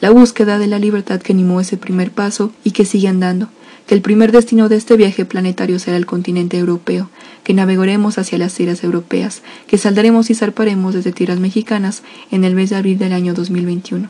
La 0.00 0.10
búsqueda 0.10 0.58
de 0.58 0.66
la 0.66 0.78
libertad 0.78 1.20
que 1.20 1.32
animó 1.32 1.60
ese 1.60 1.76
primer 1.76 2.10
paso 2.10 2.52
y 2.64 2.72
que 2.72 2.84
sigue 2.84 3.08
andando, 3.08 3.48
que 3.86 3.94
el 3.94 4.02
primer 4.02 4.32
destino 4.32 4.68
de 4.68 4.76
este 4.76 4.96
viaje 4.96 5.24
planetario 5.24 5.78
será 5.78 5.96
el 5.96 6.06
continente 6.06 6.58
europeo, 6.58 7.10
que 7.42 7.54
navegaremos 7.54 8.18
hacia 8.18 8.38
las 8.38 8.54
tierras 8.54 8.82
europeas, 8.84 9.42
que 9.66 9.78
saldremos 9.78 10.30
y 10.30 10.34
zarparemos 10.34 10.94
desde 10.94 11.12
tierras 11.12 11.40
mexicanas 11.40 12.02
en 12.30 12.44
el 12.44 12.54
mes 12.54 12.70
de 12.70 12.76
abril 12.76 12.98
del 12.98 13.12
año 13.12 13.34
2021 13.34 14.08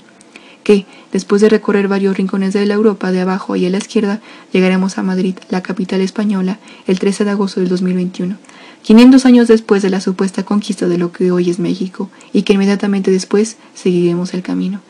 que, 0.64 0.86
después 1.12 1.40
de 1.42 1.48
recorrer 1.48 1.86
varios 1.86 2.16
rincones 2.16 2.52
de 2.52 2.66
la 2.66 2.74
Europa 2.74 3.12
de 3.12 3.20
abajo 3.20 3.54
y 3.54 3.66
a 3.66 3.70
la 3.70 3.78
izquierda, 3.78 4.20
llegaremos 4.52 4.98
a 4.98 5.04
Madrid, 5.04 5.36
la 5.50 5.62
capital 5.62 6.00
española, 6.00 6.58
el 6.88 6.98
13 6.98 7.24
de 7.24 7.30
agosto 7.30 7.60
del 7.60 7.68
2021, 7.68 8.36
500 8.82 9.26
años 9.26 9.46
después 9.46 9.82
de 9.82 9.90
la 9.90 10.00
supuesta 10.00 10.42
conquista 10.42 10.88
de 10.88 10.98
lo 10.98 11.12
que 11.12 11.30
hoy 11.30 11.50
es 11.50 11.58
México, 11.60 12.10
y 12.32 12.42
que 12.42 12.54
inmediatamente 12.54 13.12
después 13.12 13.58
seguiremos 13.74 14.34
el 14.34 14.42
camino, 14.42 14.80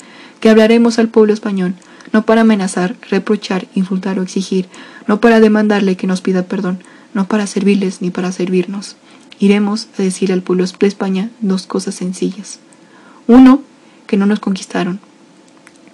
que 0.40 0.48
hablaremos 0.48 0.98
al 0.98 1.08
pueblo 1.08 1.34
español, 1.34 1.74
no 2.12 2.24
para 2.24 2.42
amenazar, 2.42 2.96
reprochar, 3.10 3.66
insultar 3.74 4.18
o 4.18 4.22
exigir, 4.22 4.68
no 5.06 5.20
para 5.20 5.40
demandarle 5.40 5.96
que 5.96 6.06
nos 6.06 6.20
pida 6.20 6.44
perdón, 6.44 6.78
no 7.12 7.26
para 7.26 7.46
servirles 7.46 8.02
ni 8.02 8.10
para 8.10 8.32
servirnos. 8.32 8.96
Iremos 9.38 9.88
a 9.98 10.02
decir 10.02 10.32
al 10.32 10.42
pueblo 10.42 10.64
de 10.64 10.86
España 10.86 11.30
dos 11.40 11.66
cosas 11.66 11.94
sencillas. 11.94 12.60
Uno, 13.26 13.62
que 14.06 14.16
no 14.16 14.26
nos 14.26 14.40
conquistaron, 14.40 15.00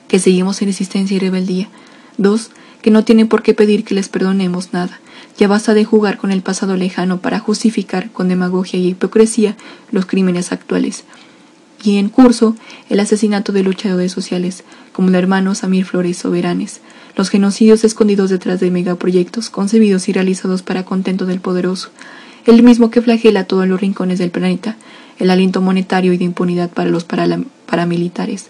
que 0.09 0.19
seguimos 0.19 0.61
en 0.61 0.69
resistencia 0.69 1.17
y 1.17 1.21
rebeldía. 1.21 1.69
Dos, 2.19 2.51
que 2.83 2.91
no 2.91 3.05
tienen 3.05 3.29
por 3.29 3.43
qué 3.43 3.55
pedir 3.55 3.85
que 3.85 3.95
les 3.95 4.09
perdonemos 4.09 4.73
nada. 4.73 5.01
Ya 5.39 5.49
basta 5.49 5.75
de 5.75 5.85
jugar 5.85 6.19
con 6.19 6.33
el 6.33 6.43
pasado 6.43 6.77
lejano 6.77 7.21
para 7.21 7.39
justificar 7.39 8.11
con 8.11 8.29
demagogia 8.29 8.79
y 8.79 8.89
hipocresía 8.89 9.57
los 9.91 10.07
crímenes 10.07 10.53
actuales 10.53 11.05
y 11.83 11.99
en 11.99 12.09
curso 12.09 12.57
el 12.89 13.01
asesinato 13.01 13.53
de 13.53 13.63
luchadores 13.63 14.13
sociales, 14.13 14.65
como 14.93 15.09
el 15.09 15.15
hermano 15.15 15.55
Samir 15.55 15.85
Flores 15.85 16.19
Soberanes, 16.19 16.81
los 17.17 17.31
genocidios 17.31 17.85
escondidos 17.85 18.31
detrás 18.31 18.61
de 18.61 18.71
megaproyectos 18.71 19.51
concebidos 19.51 20.09
y 20.09 20.13
realizados 20.13 20.63
para 20.63 20.85
contento 20.85 21.27
del 21.27 21.41
poderoso, 21.41 21.91
el 22.47 22.63
mismo 22.63 22.91
que 22.91 23.03
flagela 23.03 23.45
todos 23.45 23.67
los 23.67 23.81
rincones 23.81 24.19
del 24.19 24.31
planeta, 24.31 24.77
el 25.19 25.31
aliento 25.31 25.61
monetario 25.61 26.13
y 26.13 26.17
de 26.17 26.25
impunidad 26.25 26.71
para 26.71 26.91
los 26.91 27.05
paramilitares, 27.67 28.49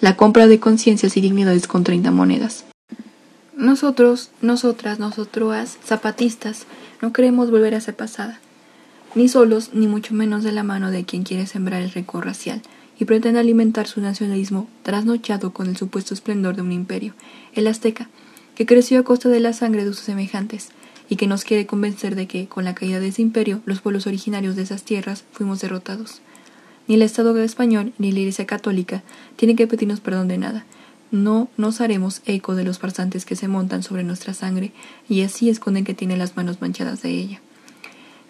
la 0.00 0.16
compra 0.16 0.46
de 0.46 0.60
conciencias 0.60 1.16
y 1.16 1.20
dignidades 1.20 1.66
con 1.66 1.84
30 1.84 2.10
monedas. 2.10 2.64
Nosotros, 3.56 4.30
nosotras, 4.40 4.98
nosotros, 4.98 5.78
zapatistas, 5.84 6.66
no 7.00 7.12
queremos 7.12 7.50
volver 7.50 7.74
a 7.74 7.80
ser 7.80 7.94
pasada 7.94 8.40
ni 9.14 9.28
solos, 9.28 9.70
ni 9.74 9.86
mucho 9.86 10.14
menos 10.14 10.42
de 10.42 10.52
la 10.52 10.62
mano 10.62 10.90
de 10.90 11.04
quien 11.04 11.22
quiere 11.22 11.46
sembrar 11.46 11.82
el 11.82 11.90
récord 11.90 12.24
racial 12.24 12.62
y 12.98 13.04
pretende 13.04 13.40
alimentar 13.40 13.86
su 13.86 14.00
nacionalismo 14.00 14.68
trasnochado 14.82 15.52
con 15.52 15.68
el 15.68 15.76
supuesto 15.76 16.14
esplendor 16.14 16.56
de 16.56 16.62
un 16.62 16.72
imperio, 16.72 17.14
el 17.54 17.66
azteca, 17.66 18.08
que 18.54 18.66
creció 18.66 19.00
a 19.00 19.02
costa 19.02 19.28
de 19.28 19.40
la 19.40 19.52
sangre 19.52 19.84
de 19.84 19.92
sus 19.92 20.04
semejantes, 20.04 20.70
y 21.08 21.16
que 21.16 21.26
nos 21.26 21.44
quiere 21.44 21.66
convencer 21.66 22.14
de 22.14 22.26
que, 22.26 22.46
con 22.46 22.64
la 22.64 22.74
caída 22.74 23.00
de 23.00 23.08
ese 23.08 23.20
imperio, 23.20 23.60
los 23.66 23.80
pueblos 23.80 24.06
originarios 24.06 24.56
de 24.56 24.62
esas 24.62 24.84
tierras 24.84 25.24
fuimos 25.32 25.60
derrotados. 25.60 26.22
Ni 26.88 26.94
el 26.94 27.02
Estado 27.02 27.36
español 27.42 27.92
ni 27.98 28.12
la 28.12 28.20
Iglesia 28.20 28.46
católica 28.46 29.02
tienen 29.36 29.56
que 29.56 29.66
pedirnos 29.66 30.00
perdón 30.00 30.28
de 30.28 30.38
nada. 30.38 30.64
No 31.10 31.48
nos 31.58 31.80
haremos 31.80 32.22
eco 32.24 32.54
de 32.54 32.64
los 32.64 32.78
farsantes 32.78 33.26
que 33.26 33.36
se 33.36 33.46
montan 33.46 33.82
sobre 33.82 34.04
nuestra 34.04 34.32
sangre 34.32 34.72
y 35.08 35.20
así 35.20 35.50
esconden 35.50 35.84
que 35.84 35.92
tiene 35.94 36.16
las 36.16 36.36
manos 36.36 36.62
manchadas 36.62 37.02
de 37.02 37.10
ella. 37.10 37.40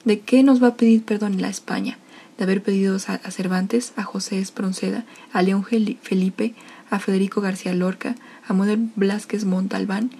¿De 0.04 0.18
qué 0.18 0.42
nos 0.42 0.60
va 0.60 0.68
a 0.68 0.74
pedir 0.74 1.04
perdón 1.04 1.40
la 1.40 1.48
España? 1.48 1.96
De 2.36 2.42
haber 2.42 2.60
pedido 2.60 2.96
a 2.96 3.30
Cervantes, 3.30 3.92
a 3.94 4.02
José 4.02 4.40
Espronceda, 4.40 5.04
a 5.32 5.42
León 5.42 5.64
Felipe, 5.64 6.54
a 6.90 6.98
Federico 6.98 7.40
García 7.40 7.72
Lorca, 7.72 8.16
a 8.46 8.52
Manuel 8.52 8.90
Blasquez 8.96 9.44
Montalbán, 9.44 10.10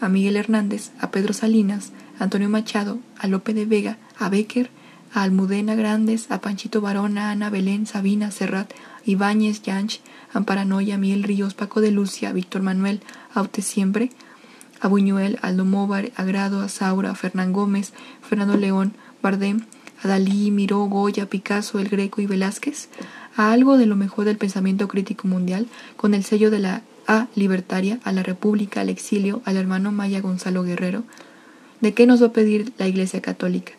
a 0.00 0.08
Miguel 0.08 0.36
Hernández, 0.36 0.90
a 1.00 1.10
Pedro 1.10 1.34
Salinas, 1.34 1.92
a 2.18 2.24
Antonio 2.24 2.48
Machado, 2.48 2.98
a 3.18 3.26
Lope 3.26 3.52
de 3.52 3.66
Vega, 3.66 3.98
a 4.18 4.30
Becker, 4.30 4.70
a 5.12 5.22
Almudena 5.22 5.74
Grandes, 5.74 6.30
a 6.30 6.40
Panchito 6.40 6.80
Barona, 6.80 7.28
a 7.28 7.30
Ana 7.32 7.50
Belén, 7.50 7.86
Sabina, 7.86 8.30
Serrat, 8.30 8.72
Ibáñez, 9.04 9.60
Yanch, 9.60 10.00
Amparanoia, 10.32 10.96
Miguel 10.96 11.24
Ríos, 11.24 11.52
Paco 11.52 11.82
de 11.82 11.90
Lucia, 11.90 12.32
Víctor 12.32 12.62
Manuel, 12.62 13.02
Aute 13.34 13.60
Siempre, 13.60 14.10
a 14.80 14.88
Buñuel, 14.88 15.38
Aldo 15.42 15.64
Móvar, 15.64 16.10
a 16.16 16.24
Grado, 16.24 16.60
a 16.60 16.68
Saura, 16.68 17.10
a 17.10 17.14
Fernán 17.14 17.52
Gómez, 17.52 17.92
Fernando 18.22 18.56
León, 18.56 18.94
Bardem, 19.26 19.62
a 20.04 20.06
Dalí, 20.06 20.52
Miró, 20.52 20.84
Goya, 20.84 21.28
Picasso, 21.28 21.80
El 21.80 21.88
Greco 21.88 22.20
y 22.20 22.26
Velázquez, 22.26 22.88
a 23.34 23.50
algo 23.50 23.76
de 23.76 23.86
lo 23.86 23.96
mejor 23.96 24.24
del 24.24 24.36
pensamiento 24.36 24.86
crítico 24.86 25.26
mundial, 25.26 25.66
con 25.96 26.14
el 26.14 26.22
sello 26.22 26.48
de 26.48 26.60
la 26.60 26.82
A. 27.08 27.26
Libertaria, 27.34 27.98
a 28.04 28.12
la 28.12 28.22
República, 28.22 28.82
al 28.82 28.88
exilio, 28.88 29.42
al 29.44 29.56
hermano 29.56 29.90
Maya 29.90 30.20
Gonzalo 30.20 30.62
Guerrero. 30.62 31.02
¿De 31.80 31.92
qué 31.92 32.06
nos 32.06 32.22
va 32.22 32.28
a 32.28 32.32
pedir 32.32 32.72
la 32.78 32.86
Iglesia 32.86 33.20
Católica? 33.20 33.72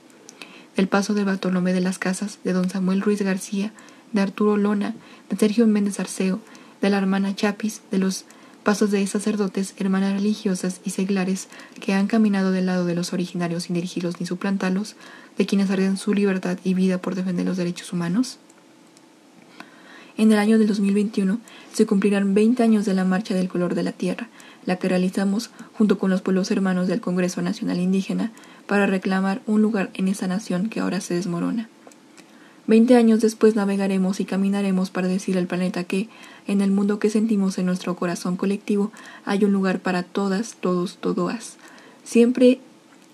El 0.75 0.89
paso 0.89 1.13
de 1.13 1.23
Bartolomé 1.23 1.71
de 1.71 1.79
las 1.79 1.97
Casas, 1.97 2.39
de 2.43 2.51
don 2.51 2.69
Samuel 2.69 2.99
Ruiz 2.99 3.21
García, 3.21 3.71
de 4.11 4.19
Arturo 4.19 4.57
Lona, 4.57 4.95
de 5.29 5.37
Sergio 5.37 5.65
Méndez 5.65 6.01
Arceo, 6.01 6.41
de 6.81 6.89
la 6.89 6.97
hermana 6.97 7.33
Chapis, 7.33 7.83
de 7.89 7.99
los 7.99 8.25
pasos 8.67 8.91
de 8.91 9.07
sacerdotes, 9.07 9.75
hermanas 9.77 10.11
religiosas 10.11 10.81
y 10.83 10.89
seglares 10.89 11.47
que 11.79 11.93
han 11.93 12.07
caminado 12.07 12.51
del 12.51 12.65
lado 12.65 12.85
de 12.85 12.95
los 12.95 13.13
originarios 13.13 13.63
sin 13.63 13.75
dirigirlos 13.75 14.19
ni 14.19 14.25
suplantarlos, 14.25 14.97
de 15.37 15.45
quienes 15.45 15.69
arriesgan 15.69 15.95
su 15.95 16.13
libertad 16.13 16.57
y 16.65 16.73
vida 16.73 16.97
por 16.97 17.15
defender 17.15 17.45
los 17.45 17.55
derechos 17.55 17.93
humanos? 17.93 18.39
En 20.17 20.33
el 20.33 20.37
año 20.37 20.59
del 20.59 20.67
2021 20.67 21.39
se 21.71 21.85
cumplirán 21.85 22.33
20 22.33 22.61
años 22.61 22.83
de 22.83 22.93
la 22.93 23.05
Marcha 23.05 23.33
del 23.33 23.47
Color 23.47 23.73
de 23.73 23.83
la 23.83 23.93
Tierra, 23.93 24.27
la 24.65 24.75
que 24.75 24.89
realizamos 24.89 25.49
junto 25.71 25.97
con 25.97 26.09
los 26.09 26.21
pueblos 26.21 26.51
hermanos 26.51 26.89
del 26.89 26.99
Congreso 26.99 27.41
Nacional 27.41 27.79
Indígena 27.79 28.33
para 28.65 28.85
reclamar 28.85 29.41
un 29.45 29.61
lugar 29.61 29.91
en 29.93 30.09
esa 30.09 30.27
nación 30.27 30.67
que 30.67 30.81
ahora 30.81 30.99
se 30.99 31.13
desmorona. 31.13 31.69
Veinte 32.67 32.97
años 32.97 33.21
después 33.21 33.55
navegaremos 33.55 34.19
y 34.19 34.25
caminaremos 34.25 34.89
para 34.89 35.07
decir 35.07 35.37
al 35.37 35.47
planeta 35.47 35.85
que, 35.85 36.09
en 36.47 36.59
el 36.59 36.69
mundo 36.69 36.99
que 36.99 37.09
sentimos 37.09 37.57
en 37.57 37.65
nuestro 37.65 37.95
corazón 37.95 38.35
colectivo, 38.35 38.91
hay 39.23 39.45
un 39.45 39.53
lugar 39.53 39.79
para 39.79 40.03
todas, 40.03 40.57
todos, 40.59 40.97
todoas. 40.97 41.55
Siempre, 42.03 42.59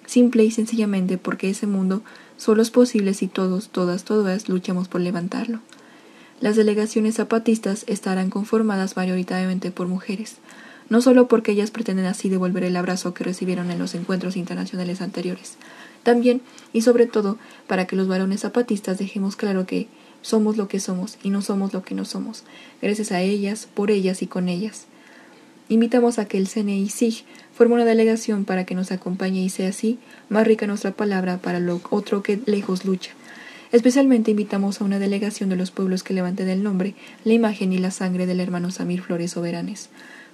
simple 0.08 0.44
y 0.44 0.50
sencillamente 0.50 1.20
porque 1.20 1.52
ese 1.52 1.68
mundo 1.68 2.02
solo 2.36 2.64
es 2.64 2.72
posible 2.72 3.14
si 3.14 3.28
todos, 3.28 3.70
todas, 3.70 4.06
todas 4.06 4.50
luchamos 4.50 4.88
por 4.88 5.02
levantarlo. 5.02 5.60
Las 6.42 6.56
delegaciones 6.56 7.16
zapatistas 7.16 7.86
estarán 7.88 8.32
conformadas 8.32 8.98
mayoritariamente 8.98 9.70
por 9.70 9.88
mujeres, 9.88 10.38
no 10.90 11.02
solo 11.02 11.28
porque 11.28 11.52
ellas 11.52 11.72
pretenden 11.72 12.06
así 12.06 12.30
devolver 12.30 12.64
el 12.64 12.76
abrazo 12.76 13.14
que 13.14 13.24
recibieron 13.24 13.72
en 13.72 13.80
los 13.80 13.96
encuentros 13.96 14.36
internacionales 14.36 15.02
anteriores, 15.02 15.58
también 16.04 16.42
y 16.74 16.82
sobre 16.82 17.08
todo 17.08 17.38
para 17.68 17.88
que 17.88 17.96
los 17.96 18.08
varones 18.08 18.42
zapatistas 18.42 18.98
dejemos 18.98 19.36
claro 19.36 19.66
que 19.66 19.88
somos 20.22 20.58
lo 20.58 20.68
que 20.68 20.80
somos 20.80 21.18
y 21.24 21.30
no 21.30 21.42
somos 21.42 21.74
lo 21.74 21.84
que 21.84 21.96
no 21.96 22.06
somos, 22.06 22.44
gracias 22.82 23.12
a 23.12 23.22
ellas, 23.22 23.68
por 23.74 23.92
ellas 23.92 24.22
y 24.22 24.28
con 24.28 24.50
ellas. 24.50 24.88
Invitamos 25.70 26.20
a 26.20 26.26
que 26.26 26.38
el 26.38 26.50
CNI 26.50 26.90
SIG 26.90 27.24
forme 27.54 27.76
una 27.76 27.86
delegación 27.86 28.46
para 28.46 28.66
que 28.66 28.76
nos 28.76 28.92
acompañe 28.92 29.42
y 29.42 29.50
sea 29.50 29.70
así 29.70 29.98
más 30.30 30.46
rica 30.46 30.68
nuestra 30.68 30.92
palabra 30.92 31.38
para 31.38 31.60
lo 31.60 31.82
otro 31.90 32.22
que 32.22 32.40
lejos 32.46 32.86
lucha. 32.86 33.12
Especialmente 33.72 34.32
invitamos 34.32 34.80
a 34.80 34.84
una 34.84 35.00
delegación 35.00 35.50
de 35.50 35.56
los 35.56 35.72
pueblos 35.72 36.04
que 36.04 36.14
levanten 36.14 36.48
el 36.48 36.62
nombre, 36.62 36.94
la 37.24 37.34
imagen 37.34 37.74
y 37.74 37.80
la 37.80 37.92
sangre 37.92 38.28
del 38.28 38.40
hermano 38.40 38.70
Samir 38.70 39.02
Flores 39.02 39.32
Soberanes, 39.32 39.90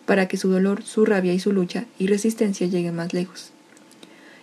para 0.10 0.28
que 0.28 0.38
su 0.38 0.50
dolor, 0.50 0.82
su 0.82 1.06
rabia 1.06 1.36
y 1.36 1.40
su 1.40 1.54
lucha 1.54 1.86
y 2.00 2.08
resistencia 2.08 2.66
lleguen 2.66 2.96
más 2.96 3.14
lejos. 3.14 3.52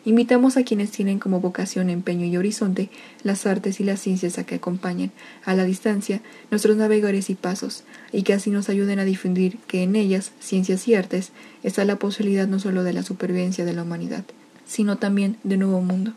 Invitamos 0.05 0.57
a 0.57 0.63
quienes 0.63 0.93
tienen 0.93 1.19
como 1.19 1.41
vocación, 1.41 1.91
empeño 1.91 2.25
y 2.25 2.37
horizonte 2.37 2.89
las 3.25 3.47
artes 3.47 3.81
y 3.81 3.83
las 3.83 3.99
ciencias 3.99 4.39
a 4.39 4.47
que 4.47 4.55
acompañen, 4.55 5.11
a 5.45 5.57
la 5.57 5.65
distancia, 5.65 6.21
nuestros 6.53 6.77
navegadores 6.77 7.31
y 7.31 7.35
pasos, 7.35 7.83
y 8.13 8.23
que 8.23 8.33
así 8.33 8.51
nos 8.51 8.69
ayuden 8.69 9.01
a 9.01 9.05
difundir 9.05 9.59
que 9.67 9.83
en 9.83 9.97
ellas, 9.97 10.31
ciencias 10.39 10.87
y 10.87 10.95
artes, 10.95 11.33
está 11.65 11.85
la 11.85 11.97
posibilidad 11.97 12.47
no 12.47 12.61
solo 12.61 12.85
de 12.85 12.93
la 12.93 13.03
supervivencia 13.03 13.65
de 13.65 13.73
la 13.73 13.83
humanidad, 13.83 14.25
sino 14.69 14.99
también 14.99 15.37
de 15.43 15.57
nuevo 15.57 15.81
mundo. 15.81 16.13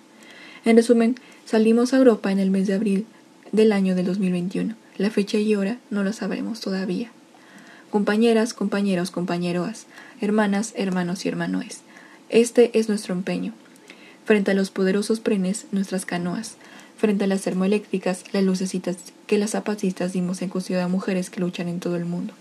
En 0.63 0.75
resumen, 0.75 1.15
salimos 1.46 1.91
a 1.91 1.98
Europa 1.98 2.32
en 2.32 2.38
el 2.38 2.51
mes 2.51 2.68
de 2.68 2.75
abril 2.75 3.08
del 3.51 3.72
año 3.72 3.96
del 3.96 4.06
2021. 4.06 4.75
La 5.00 5.10
fecha 5.10 5.39
y 5.39 5.56
hora 5.56 5.79
no 5.89 6.03
lo 6.03 6.13
sabremos 6.13 6.60
todavía. 6.60 7.10
Compañeras, 7.89 8.53
compañeros, 8.53 9.10
compañeroas, 9.10 9.88
hermanas, 10.22 10.74
hermanos 10.75 11.25
y 11.25 11.29
hermanoes. 11.29 11.81
Este 12.29 12.77
es 12.77 12.88
nuestro 12.88 13.13
empeño 13.13 13.53
frente 14.29 14.51
a 14.51 14.53
los 14.53 14.69
poderosos 14.69 15.19
prenes 15.19 15.65
nuestras 15.71 16.06
canoas, 16.06 16.58
frente 16.99 17.23
a 17.23 17.28
las 17.28 17.41
termoeléctricas, 17.41 18.25
las 18.32 18.43
lucecitas 18.43 18.95
que 19.25 19.39
las 19.39 19.49
zapatistas 19.49 20.13
dimos 20.13 20.43
en 20.43 20.49
custodia 20.49 20.84
a 20.84 20.88
mujeres 20.88 21.32
que 21.32 21.39
luchan 21.39 21.67
en 21.67 21.80
todo 21.80 21.95
el 21.95 22.06
mundo, 22.06 22.36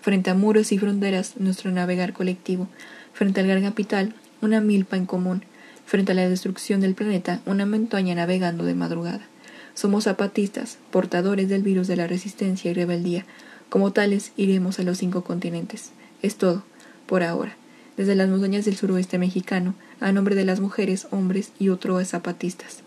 frente 0.00 0.30
a 0.30 0.34
muros 0.34 0.70
y 0.70 0.78
fronteras 0.78 1.32
nuestro 1.38 1.72
navegar 1.72 2.12
colectivo, 2.12 2.68
frente 3.12 3.40
al 3.40 3.48
gran 3.48 3.64
capital, 3.64 4.14
una 4.42 4.60
milpa 4.60 4.96
en 4.96 5.06
común, 5.06 5.42
frente 5.84 6.12
a 6.12 6.14
la 6.14 6.28
destrucción 6.28 6.80
del 6.80 6.94
planeta, 6.94 7.40
una 7.46 7.66
montaña 7.66 8.14
navegando 8.14 8.64
de 8.64 8.76
madrugada. 8.76 9.26
Somos 9.74 10.04
zapatistas, 10.04 10.78
portadores 10.92 11.48
del 11.48 11.64
virus 11.64 11.88
de 11.88 11.96
la 11.96 12.06
resistencia 12.06 12.70
y 12.70 12.74
rebeldía. 12.74 13.26
Como 13.68 13.92
tales, 13.92 14.32
iremos 14.36 14.78
a 14.78 14.82
los 14.82 14.98
cinco 14.98 15.24
continentes. 15.24 15.90
Es 16.22 16.36
todo, 16.36 16.64
por 17.06 17.22
ahora 17.22 17.56
desde 17.96 18.14
las 18.14 18.28
montañas 18.28 18.64
del 18.64 18.76
suroeste 18.76 19.18
mexicano, 19.18 19.74
a 20.00 20.12
nombre 20.12 20.34
de 20.34 20.44
las 20.44 20.60
mujeres, 20.60 21.06
hombres 21.10 21.52
y 21.58 21.68
otros 21.68 22.08
zapatistas. 22.08 22.78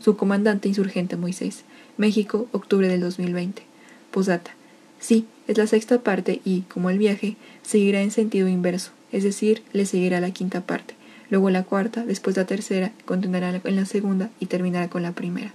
Su 0.00 0.16
comandante 0.16 0.68
insurgente 0.68 1.16
Moisés, 1.16 1.64
México, 1.96 2.46
octubre 2.52 2.88
del 2.88 3.00
2020. 3.00 3.62
Posdata. 4.10 4.52
Sí, 5.00 5.26
es 5.46 5.56
la 5.56 5.66
sexta 5.66 6.00
parte 6.02 6.40
y, 6.44 6.62
como 6.62 6.90
el 6.90 6.98
viaje, 6.98 7.36
seguirá 7.62 8.02
en 8.02 8.10
sentido 8.10 8.48
inverso, 8.48 8.90
es 9.12 9.24
decir, 9.24 9.62
le 9.72 9.86
seguirá 9.86 10.20
la 10.20 10.32
quinta 10.32 10.62
parte, 10.62 10.94
luego 11.30 11.50
la 11.50 11.62
cuarta, 11.62 12.04
después 12.04 12.36
la 12.36 12.46
tercera, 12.46 12.92
continuará 13.04 13.60
en 13.62 13.76
la 13.76 13.86
segunda 13.86 14.30
y 14.40 14.46
terminará 14.46 14.88
con 14.88 15.02
la 15.02 15.12
primera. 15.12 15.52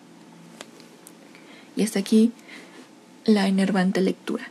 Y 1.75 1.84
hasta 1.84 1.99
aquí 1.99 2.32
la 3.25 3.47
enervante 3.47 4.01
lectura. 4.01 4.49